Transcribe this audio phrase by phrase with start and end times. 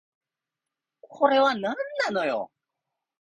[1.01, 1.75] これはなんな
[2.11, 2.49] のよ